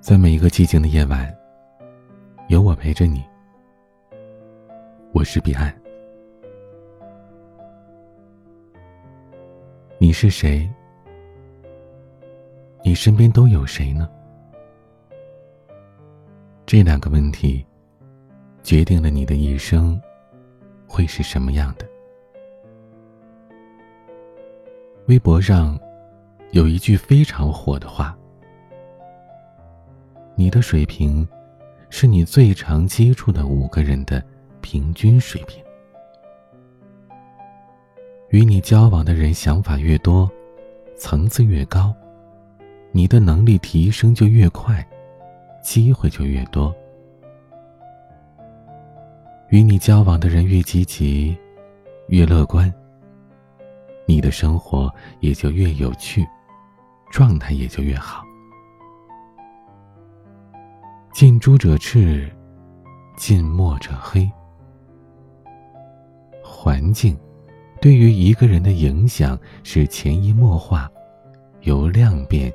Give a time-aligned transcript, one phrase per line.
[0.00, 1.36] 在每一个寂静的夜晚，
[2.46, 3.24] 有我陪着你。
[5.12, 5.74] 我是彼岸。
[9.98, 10.68] 你是谁？
[12.84, 14.08] 你身边都有谁呢？
[16.64, 17.66] 这两个问题，
[18.62, 20.00] 决定了你的一生
[20.86, 21.86] 会是什么样的。
[25.06, 25.78] 微博上
[26.52, 28.17] 有一句非常火的话。
[30.38, 31.26] 你的水平，
[31.90, 34.22] 是你最常接触的五个人的
[34.60, 35.60] 平均水平。
[38.30, 40.30] 与你交往的人想法越多，
[40.96, 41.92] 层次越高，
[42.92, 44.86] 你的能力提升就越快，
[45.60, 46.72] 机会就越多。
[49.48, 51.36] 与你交往的人越积极，
[52.10, 52.72] 越乐观，
[54.06, 56.24] 你的生活也就越有趣，
[57.10, 58.22] 状态也就越好。
[61.18, 62.30] 近朱者赤，
[63.16, 64.30] 近墨者黑。
[66.44, 67.18] 环境
[67.80, 70.88] 对于一个人的影响是潜移默化，
[71.62, 72.54] 由量变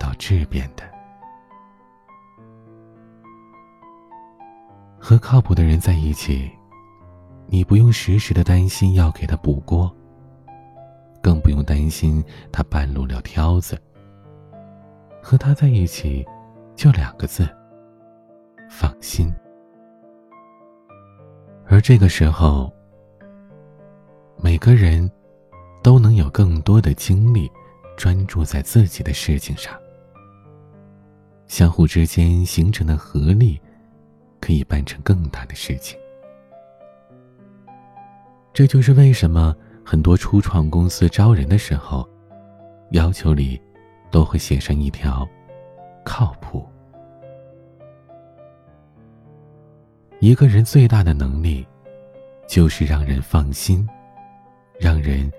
[0.00, 0.82] 到质变的。
[4.98, 6.50] 和靠谱的人在一起，
[7.48, 9.94] 你不用时时的担心要给他补锅，
[11.22, 13.78] 更不用担心他半路撂挑子。
[15.22, 16.24] 和他在一起，
[16.74, 17.46] 就两个字。
[18.68, 19.32] 放心，
[21.66, 22.72] 而这个时候，
[24.36, 25.10] 每个人
[25.82, 27.50] 都能有更多的精力
[27.96, 29.74] 专注在自己的事情上，
[31.46, 33.60] 相互之间形成的合力，
[34.40, 35.98] 可以办成更大的事情。
[38.52, 42.08] 这就是为什么很多初创公司招人的时候，
[42.90, 43.60] 要求里
[44.10, 45.26] 都会写上一条：
[46.04, 46.68] 靠谱。
[50.20, 51.64] 一个人最大的能力，
[52.48, 53.88] 就是让人放心，
[54.76, 55.30] 让人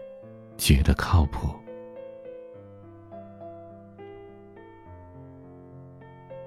[0.58, 1.50] 觉得靠谱。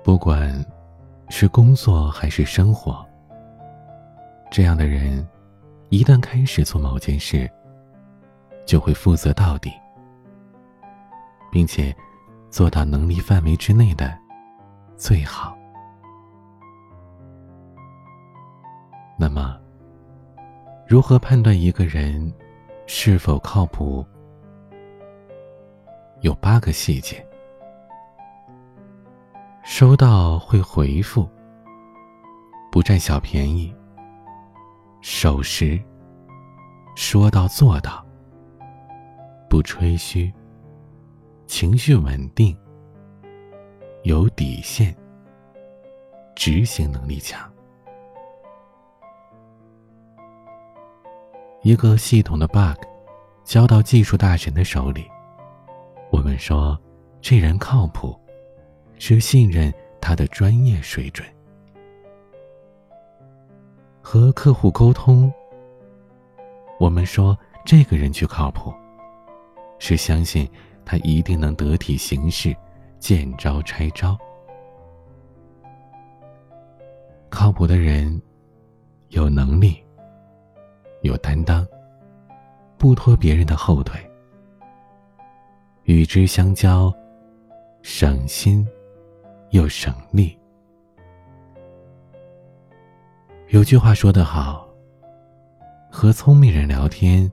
[0.02, 0.64] 不管
[1.28, 3.06] 是工作还是生活，
[4.50, 5.26] 这样的人，
[5.90, 7.48] 一旦开始做某件事，
[8.64, 9.70] 就会负责到底，
[11.50, 11.94] 并且
[12.48, 14.18] 做到能力范围之内的
[14.96, 15.54] 最好。
[19.16, 19.58] 那么，
[20.86, 22.32] 如何判断一个人
[22.86, 24.04] 是否靠谱？
[26.22, 27.24] 有八个细节：
[29.62, 31.28] 收到会回复，
[32.70, 33.74] 不占小便宜，
[35.00, 35.80] 守时，
[36.96, 38.04] 说到做到，
[39.48, 40.32] 不吹嘘，
[41.46, 42.56] 情绪稳定，
[44.04, 44.96] 有底线，
[46.34, 47.51] 执行能力强。
[51.62, 52.76] 一个系统的 bug，
[53.44, 55.08] 交到技术大神的手里，
[56.10, 56.76] 我们说
[57.20, 58.18] 这人靠谱，
[58.98, 61.24] 是信任他的专业水准。
[64.00, 65.32] 和客户沟通，
[66.80, 68.74] 我们说这个人去靠谱，
[69.78, 70.50] 是相信
[70.84, 72.54] 他一定能得体行事，
[72.98, 74.18] 见招拆招。
[77.30, 78.20] 靠谱的人，
[79.10, 79.81] 有能力。
[81.02, 81.66] 有担当，
[82.78, 84.00] 不拖别人的后腿，
[85.84, 86.92] 与之相交，
[87.82, 88.66] 省心
[89.50, 90.38] 又省力。
[93.48, 94.66] 有句话说得好：
[95.90, 97.30] 和聪明人聊天，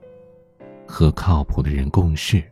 [0.86, 2.42] 和靠谱的人共事。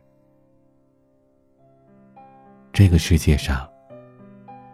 [2.71, 3.69] 这个世界上，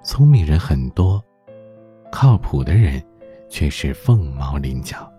[0.03, 1.23] 聪明人很多，
[2.11, 3.03] 靠谱的人
[3.50, 5.11] 却是凤毛麟角。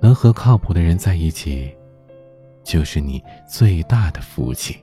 [0.00, 1.76] 能和靠谱的人在一起，
[2.62, 4.76] 就是你最大的福气。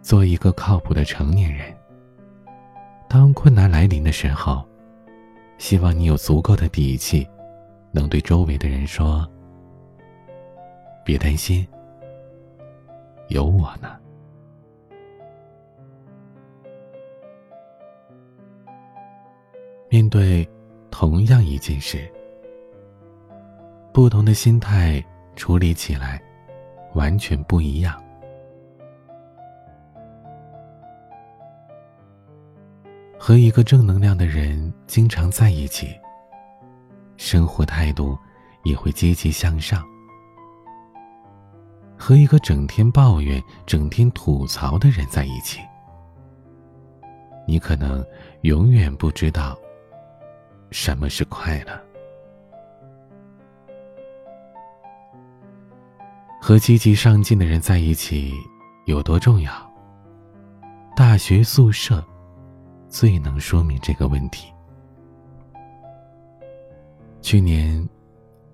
[0.00, 1.74] 做一个靠谱的成年人。
[3.08, 4.64] 当困难来临的时候，
[5.58, 7.26] 希望你有足够的底气，
[7.92, 9.28] 能对周围的人说
[11.04, 11.66] ：“别担心，
[13.28, 13.96] 有我呢。”
[19.88, 20.48] 面对。
[21.66, 22.12] 同样一件事，
[23.92, 25.04] 不同的心态
[25.34, 26.22] 处理起来
[26.94, 28.00] 完全不一样。
[33.18, 35.88] 和一个正能量的人经常在一起，
[37.16, 38.16] 生活态度
[38.62, 39.84] 也会积极向上。
[41.98, 45.58] 和一个整天抱怨、整天吐槽的人在一起，
[47.48, 48.04] 你可能
[48.42, 49.58] 永远不知道
[50.70, 51.80] 什么是快乐。
[56.40, 58.32] 和积极上进的人在一起
[58.84, 59.52] 有多重要？
[60.94, 62.04] 大学宿舍
[62.88, 64.52] 最能说明这个问题。
[67.20, 67.86] 去年，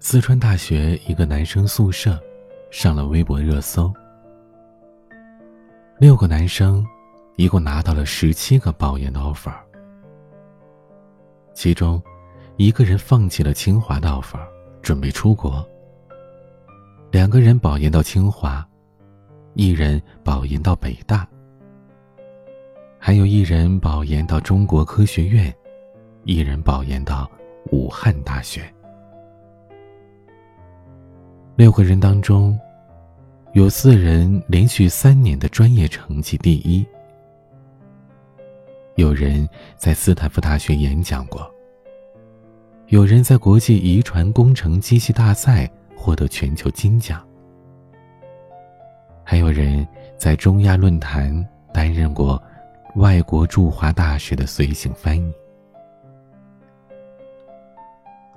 [0.00, 2.18] 四川大学一个男生宿舍
[2.70, 3.92] 上了微博热搜，
[5.98, 6.84] 六个男生
[7.36, 9.52] 一共拿到了十七个保研的 offer，
[11.54, 12.02] 其中
[12.56, 14.40] 一个人放弃了清华的 offer，
[14.81, 15.66] 准备出国。
[17.10, 18.66] 两个人保研到清华，
[19.54, 21.28] 一人保研到北大，
[22.99, 25.54] 还有一人保研到中国科学院，
[26.25, 27.31] 一人保研到
[27.70, 28.62] 武汉大学。
[31.55, 32.58] 六个人当中，
[33.52, 36.84] 有四人连续三年的专业成绩第一，
[38.96, 41.48] 有人在斯坦福大学演讲过，
[42.88, 45.70] 有人在国际遗传工程机器大赛。
[45.94, 47.24] 获得全球金奖，
[49.22, 49.86] 还有人
[50.16, 51.32] 在中亚论坛
[51.72, 52.42] 担任过
[52.96, 55.32] 外国驻华大使的随行翻译。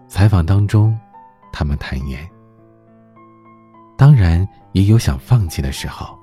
[0.08, 0.96] 采访当中，
[1.52, 2.24] 他们坦言，
[3.98, 6.16] 当然也有想放弃的时候。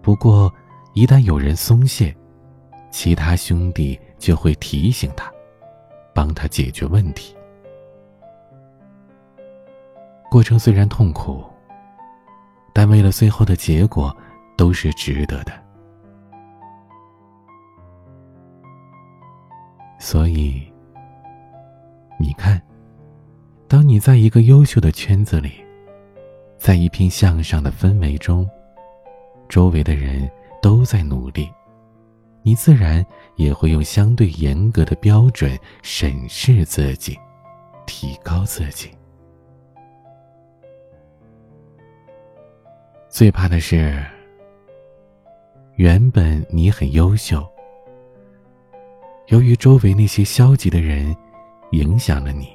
[0.00, 0.48] 不过，
[0.94, 2.16] 一旦有人松懈，
[2.90, 5.32] 其他兄弟就会提醒他，
[6.14, 7.34] 帮他解决问题。
[10.30, 11.44] 过程虽然痛苦，
[12.72, 14.14] 但为了最后的结果，
[14.56, 15.52] 都是值得的。
[19.98, 20.62] 所以，
[22.18, 22.60] 你看，
[23.66, 25.52] 当你在一个优秀的圈子里，
[26.56, 28.48] 在一片向上的氛围中，
[29.48, 30.30] 周围的人
[30.60, 31.50] 都在努力，
[32.48, 33.04] 你自然
[33.36, 37.14] 也会用相对严格的标准审视自己，
[37.86, 38.90] 提高自己。
[43.10, 44.02] 最怕的是，
[45.76, 47.46] 原本你很优秀，
[49.26, 51.14] 由于周围那些消极的人
[51.72, 52.48] 影响了你，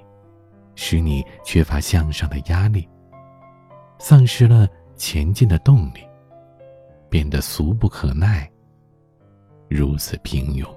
[0.74, 2.90] 使你缺乏向上的压力，
[4.00, 6.00] 丧失了前进的动力，
[7.12, 8.50] 变得俗不可耐，
[9.76, 10.68] 如此平庸。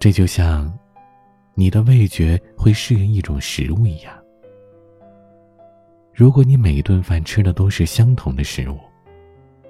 [0.00, 0.76] 这就像
[1.54, 4.12] 你的味觉会适应一种食物一样。
[6.12, 8.78] 如果你每一顿饭吃的都是相同的食物，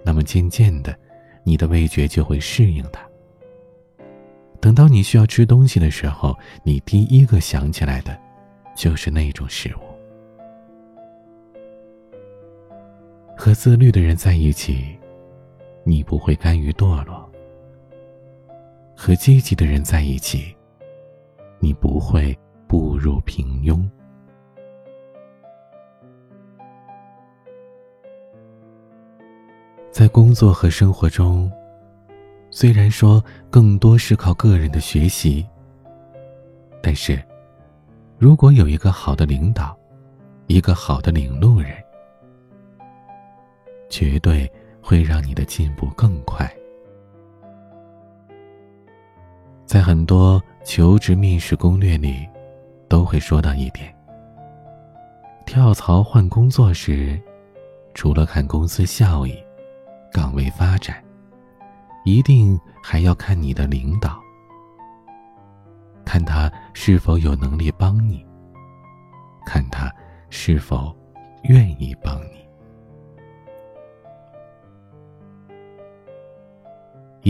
[0.03, 0.99] 那么渐渐的，
[1.45, 3.07] 你的味觉就会适应它。
[4.59, 8.19] 等到你需要吃东西的时候，你第一个想起来的，
[8.75, 9.81] 就是那种食物。
[13.37, 14.99] 和自律的人在一起，
[15.83, 17.29] 你不会甘于堕落；
[18.97, 20.57] 和积极的人在一起，
[21.59, 23.89] 你不会步入平庸。
[29.91, 31.51] 在工作和生活中，
[32.51, 35.45] 虽然说更多是靠个人的学习，
[36.81, 37.21] 但是，
[38.17, 39.77] 如果有一个好的领导，
[40.47, 41.73] 一个好的领路人，
[43.91, 44.51] 绝对
[44.83, 46.51] 会让你的进步更快。
[49.65, 52.29] 在很多求职面试攻略里，
[52.89, 53.95] 都会说到一点：
[55.47, 57.21] 跳槽换工作时，
[57.95, 59.37] 除了看公司效益。
[60.13, 61.01] 岗位发展，
[62.05, 64.21] 一定还要看你的领导，
[66.05, 68.27] 看他是否有能力帮你，
[69.47, 69.89] 看他
[70.29, 70.93] 是否
[71.45, 72.40] 愿意帮你。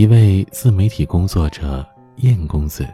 [0.01, 2.87] 一位自媒体工作者燕公子，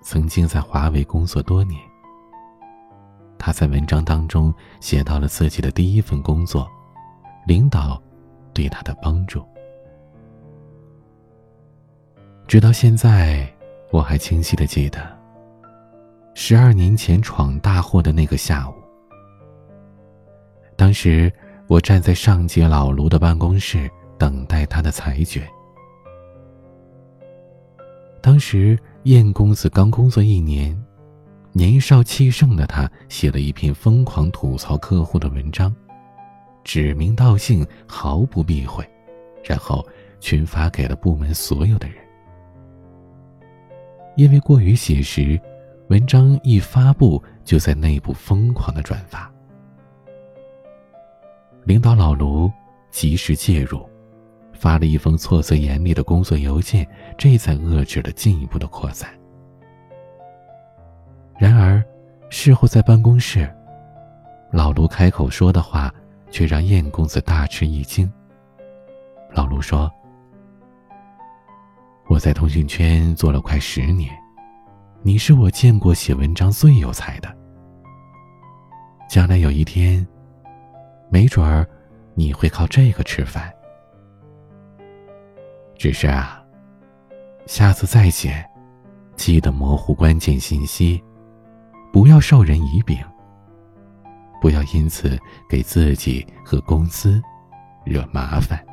[0.00, 1.78] 曾经在华为工作多年。
[3.38, 6.66] 他在文章当中写到了自己的第一份工作，
[7.46, 8.02] 领导。
[8.54, 9.44] 对他的帮助，
[12.48, 13.46] 直到现在，
[13.90, 15.00] 我还清晰的记得，
[16.32, 18.74] 十二年前闯大祸的那个下午。
[20.76, 21.30] 当时
[21.66, 25.46] 我站在上级老卢的办公室，等待他的裁决。
[28.22, 30.80] 当时燕公子刚工作一年，
[31.50, 35.74] 年少气盛的他写了一篇疯狂吐槽客户的文章。
[36.62, 38.88] 指名道姓，毫不避讳，
[39.42, 39.84] 然后
[40.20, 41.96] 群发给了部门所有的人。
[44.16, 45.40] 因为过于写实，
[45.88, 49.28] 文章一发布就在内部疯狂的转发，
[51.64, 52.48] 领导老卢
[52.92, 53.84] 及时介入，
[54.62, 56.86] 发了一封措辞严厉的工作邮件，
[57.18, 59.10] 这才遏制了进一步的扩散。
[61.36, 61.82] 然而，
[62.30, 63.52] 事后在办公室，
[64.52, 65.92] 老卢开口说的话，
[66.30, 68.08] 却让燕公子大吃一惊。
[69.32, 69.90] 老卢说
[72.06, 74.16] ：“我在通讯圈做了快十年，
[75.02, 77.36] 你是我见过写文章最有才的。
[79.10, 80.06] 将来有一天，
[81.10, 81.68] 没准儿
[82.14, 83.52] 你会靠这个吃饭。
[85.82, 86.40] 只是啊，
[87.44, 88.48] 下次再写，
[89.16, 91.02] 记得模糊关键信息，
[91.92, 92.96] 不要授人以柄，
[94.40, 95.18] 不要因此
[95.50, 97.20] 给自己和公司
[97.84, 98.64] 惹麻烦。”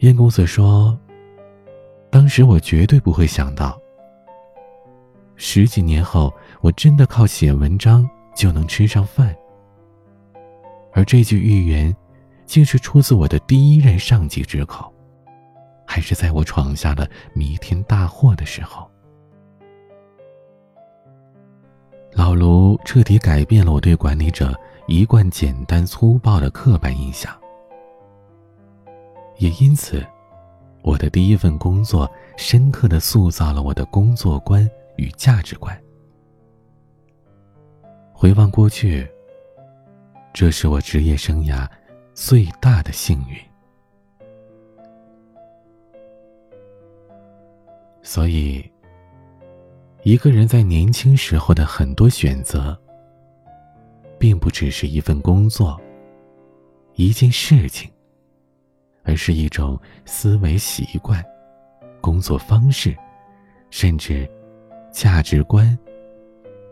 [0.00, 0.98] 燕公子说
[2.10, 3.78] ：“当时我绝对不会想到，
[5.36, 9.36] 十几年后我真的靠写文章就能吃上饭。
[10.94, 11.94] 而这句预言，
[12.50, 14.92] 竟是出自我的第一任上级之口，
[15.86, 18.90] 还是在我闯下了弥天大祸的时候。”
[22.10, 24.52] 老卢彻底改变了我对管理者
[24.88, 27.32] 一贯简单粗暴的刻板印象。
[29.38, 30.04] 也因此，
[30.82, 35.80] 我的第一份工作深刻的塑造了我的工作观与价值观。
[38.12, 39.08] 回望过去，
[40.32, 41.64] 这是我职业生涯
[42.22, 43.36] 最大的幸运。
[48.02, 48.62] 所以，
[50.02, 52.78] 一个人在年轻时候的很多选择，
[54.18, 55.80] 并不只是一份工作，
[56.94, 57.90] 一件事情。
[59.02, 61.24] 而是一种思维习惯、
[62.02, 62.94] 工作方式，
[63.70, 64.30] 甚至
[64.92, 65.76] 价值观，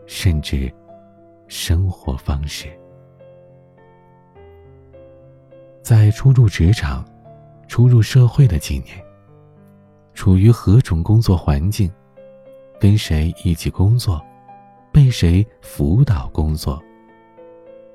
[0.07, 0.71] 甚至
[1.49, 2.69] 生活方式。
[5.89, 7.03] 在初入职场、
[7.67, 9.03] 初入社会的几年，
[10.13, 11.91] 处于何种工作环境，
[12.79, 14.23] 跟谁一起工作，
[14.93, 16.79] 被谁辅导工作，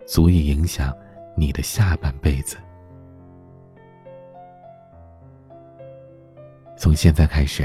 [0.08, 0.92] 足以影响
[1.38, 2.58] 你的下半辈子。
[6.76, 7.64] 从现在开始，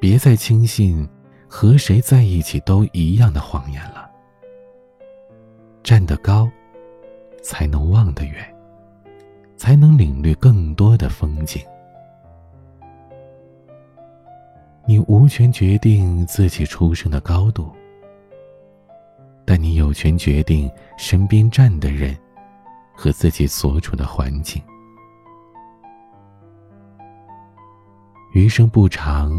[0.00, 1.06] 别再轻信
[1.46, 4.10] 和谁在一起都一样的谎言了。
[5.82, 6.50] 站得高，
[7.42, 8.53] 才能望得远，
[9.56, 11.62] 才能领略更多的风景。
[14.86, 17.72] 你无权决定自己出生的高度，
[19.44, 22.14] 但你有权决定身边站的人
[22.94, 24.62] 和自己所处的环境。
[28.34, 29.32] 余生不长，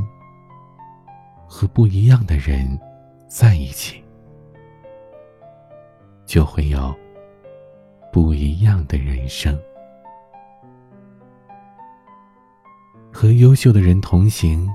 [1.48, 2.80] 和不一样的人
[3.28, 4.04] 在一起，
[6.26, 6.96] 就会有
[8.12, 9.56] 不一样的人生。
[13.18, 14.70] 和优秀的人同行，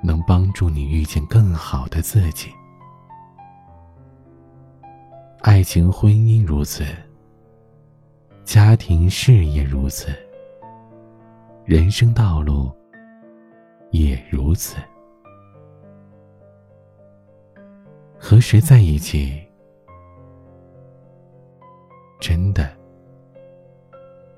[0.00, 2.52] 能帮助你遇见更好的自己。
[5.40, 6.84] 爱情、婚姻如此，
[8.44, 10.06] 家庭、事业如此。
[11.64, 12.70] 人生道路
[13.90, 14.76] 也如此。
[18.16, 19.42] 和谁在一起，
[22.20, 22.72] 真的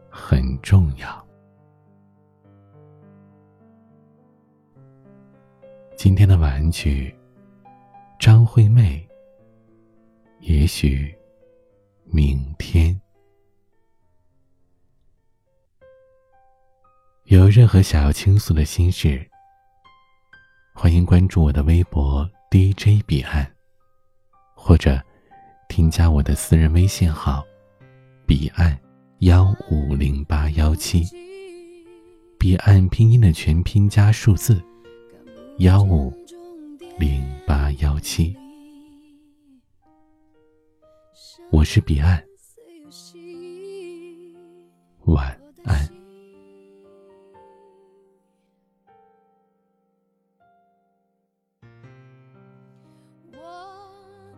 [0.09, 1.26] 很重要。
[6.07, 7.13] 今天的晚安曲，
[8.17, 9.05] 张惠妹。
[10.39, 11.13] 也许，
[12.05, 12.97] 明天。
[17.25, 19.29] 有任何想要倾诉的心事，
[20.73, 23.45] 欢迎关注我的微博 DJ 彼岸，
[24.55, 25.03] 或者
[25.69, 27.45] 添加我的私人微信号
[28.25, 28.79] 彼岸
[29.19, 31.03] 幺五零八幺七，
[32.39, 34.63] 彼岸拼音的全拼加数字
[35.59, 36.13] 幺五
[36.99, 38.37] 零八幺七。
[41.51, 42.23] 我是彼岸，
[45.07, 45.89] 晚安。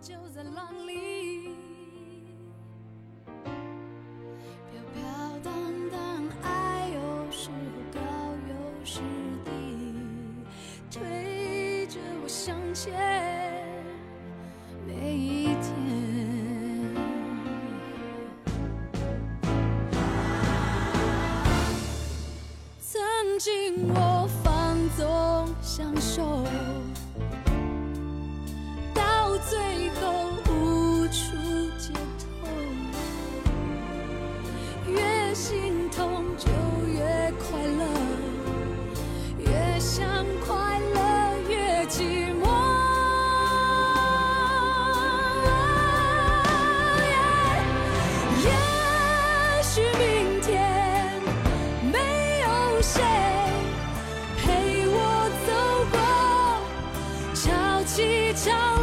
[0.01, 1.18] 就在浪里，
[14.87, 15.69] 每一天。
[22.81, 23.01] 曾
[23.39, 26.48] 经我放纵享受
[58.45, 58.78] 照。